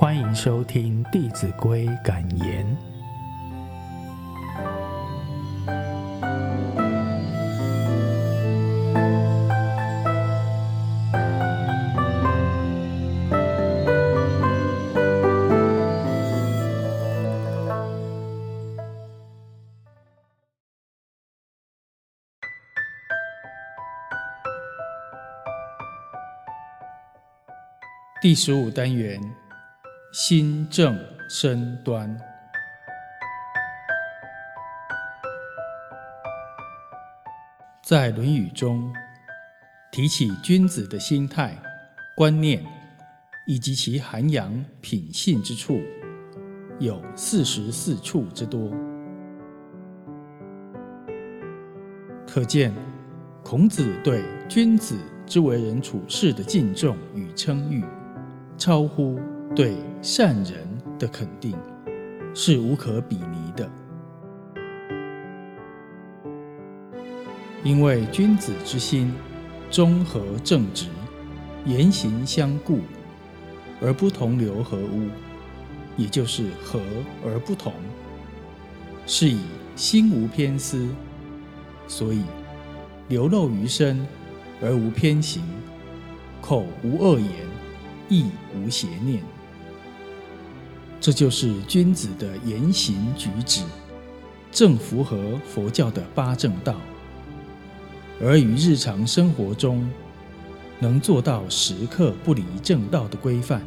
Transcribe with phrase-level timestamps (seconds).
[0.00, 2.64] 欢迎收听《弟子规》感言。
[28.22, 29.20] 第十五单元，
[30.12, 32.18] 心正身端。
[37.84, 38.92] 在《论语》中，
[39.92, 41.56] 提起君子的心态、
[42.16, 42.60] 观念
[43.46, 45.80] 以及其涵养品性之处，
[46.80, 48.72] 有四十四处之多。
[52.26, 52.74] 可见，
[53.44, 57.84] 孔子对君子之为人处事的敬重与称誉。
[58.58, 59.18] 超乎
[59.52, 60.64] 对善人
[60.96, 61.56] 的肯定，
[62.32, 63.68] 是无可比拟的。
[67.64, 69.12] 因为君子之心，
[69.68, 70.86] 中和正直，
[71.64, 72.78] 言行相顾，
[73.82, 75.08] 而不同流合污，
[75.96, 76.80] 也就是和
[77.26, 77.72] 而不同，
[79.04, 79.40] 是以
[79.74, 80.88] 心无偏私，
[81.88, 82.22] 所以
[83.08, 84.06] 流露于身
[84.62, 85.42] 而无偏行，
[86.40, 87.50] 口无恶言。
[88.12, 88.24] 亦
[88.56, 89.22] 无邪念，
[91.00, 93.62] 这就是君子的言行举止，
[94.52, 96.76] 正符合佛教的八正道。
[98.20, 99.90] 而于日常生活中，
[100.78, 103.62] 能做到时刻不离正道的规范。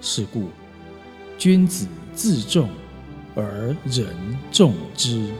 [0.00, 0.48] 是故，
[1.38, 2.68] 君子自重
[3.36, 4.08] 而人
[4.50, 5.30] 重之。